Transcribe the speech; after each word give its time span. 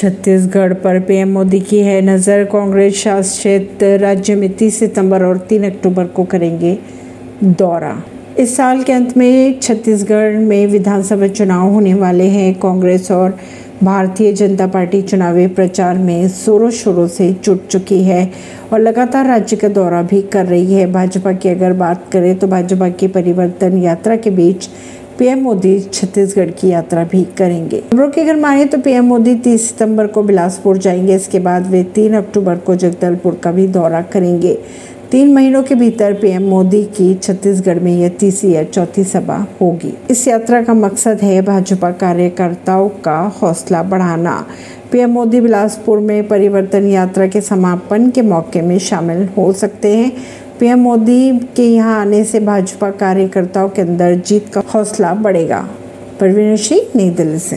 छत्तीसगढ़ 0.00 0.72
पर 0.74 0.98
पीएम 0.98 1.28
मोदी 1.28 1.58
की 1.60 1.78
है 1.78 2.00
नज़र। 2.02 2.44
कांग्रेस 2.44 2.94
शासित 2.94 3.82
राज्य 4.00 4.34
में 4.34 4.48
30 4.50 4.78
सितंबर 4.78 5.24
और 5.24 5.38
तीन 5.48 5.64
अक्टूबर 5.64 6.04
को 6.06 6.24
करेंगे 6.24 6.76
दौरा। 7.44 7.92
इस 8.38 8.56
साल 8.56 8.82
के 8.82 8.92
अंत 8.92 9.16
में 9.16 9.58
छत्तीसगढ़ 9.60 10.36
में 10.38 10.66
विधानसभा 10.66 11.26
चुनाव 11.28 11.68
होने 11.68 11.94
वाले 11.94 12.28
हैं। 12.28 12.54
कांग्रेस 12.54 13.10
और 13.10 13.36
भारतीय 13.82 14.32
जनता 14.32 14.66
पार्टी 14.66 15.02
चुनावी 15.02 15.46
प्रचार 15.48 15.98
में 15.98 16.28
जोरों 16.28 16.70
शोरों 16.70 17.06
से 17.08 17.32
जुट 17.44 17.66
चुकी 17.66 18.02
है 18.04 18.30
और 18.72 18.80
लगातार 18.80 19.26
राज्य 19.26 19.56
का 19.56 19.68
दौरा 19.68 20.02
भी 20.02 20.22
कर 20.22 20.46
रही 20.46 20.74
है। 20.74 20.90
भाजपा 20.92 21.32
की 21.32 21.48
अगर 21.48 21.72
बात 21.72 22.10
करें 22.12 22.34
तो 22.38 22.46
भाजपा 22.46 22.88
की 22.88 23.08
परिवर्तन 23.08 23.78
यात्रा 23.78 24.16
के 24.16 24.30
बीच 24.30 24.68
पीएम 25.20 25.38
मोदी 25.38 25.80
छत्तीसगढ़ 25.80 26.50
की 26.50 26.68
यात्रा 26.68 27.04
भी 27.04 27.24
करेंगे। 27.24 27.78
खबरों 27.80 28.08
की 28.10 28.20
अगर 28.20 28.36
माने 28.36 28.64
तो 28.64 28.78
पीएम 28.78 29.04
मोदी 29.04 29.34
30 29.34 29.68
सितंबर 29.68 30.06
को 30.06 30.22
बिलासपुर 30.22 30.78
जाएँगे। 30.78 31.14
इसके 31.14 31.38
बाद 31.38 31.66
वे 31.66 31.82
3 31.84 32.14
अक्टूबर 32.14 32.56
को 32.56 32.74
जगदलपुर 32.74 33.34
का 33.34 33.52
भी 33.52 33.66
दौरा 33.66 34.02
करेंगे। 34.02 34.58
तीन 35.10 35.34
महीनों 35.34 35.62
के 35.62 35.74
भीतर 35.74 36.12
पीएम 36.12 36.42
मोदी 36.42 36.82
की 36.84 37.14
छत्तीसगढ़ 37.14 37.80
में 37.80 37.92
यह 37.92 38.08
तीसरी 38.08 38.52
या 38.52 38.64
चौथी 38.64 39.04
सभा 39.04 39.46
होगी। 39.60 39.94
इस 40.10 40.28
यात्रा 40.28 40.62
का 40.62 40.74
मकसद 40.74 41.20
है 41.22 41.42
भाजपा 41.42 41.90
कार्यकर्ताओं 41.90 42.88
का 42.88 43.20
हौसला 43.20 43.82
बढ़ाना। 43.82 44.46
पीएम 44.92 45.10
मोदी 45.10 45.40
बिलासपुर 45.40 45.98
में 45.98 46.28
परिवर्तन 46.28 46.86
यात्रा 46.86 47.26
के 47.26 47.40
समापन 47.40 48.10
के 48.10 48.22
मौके 48.22 48.62
में 48.62 48.78
शामिल 48.78 49.28
हो 49.36 49.52
सकते 49.52 49.96
हैं। 49.96 50.12
पीएम 50.60 50.78
मोदी 50.78 51.38
के 51.56 51.62
यहाँ 51.62 52.00
आने 52.00 52.24
से 52.24 52.40
भाजपा 52.40 52.90
कार्यकर्ताओं 52.90 53.68
के 53.68 53.82
अंदर 53.82 54.14
जीत 54.14 54.48
का 54.54 54.62
हौसला 54.74 55.14
बढ़ेगा। 55.14 55.68
परवीन 56.20 56.56
सिंह, 56.56 56.80
नई 56.96 57.10
दिल्ली 57.10 57.38
से। 57.38 57.48